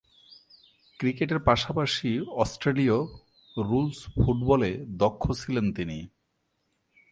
[0.99, 2.19] ক্রিকেটের পাশাপাশি
[2.19, 2.97] অস্ট্রেলীয়
[3.57, 6.07] রুলস ফুটবলে দক্ষ ছিলেন তিনি।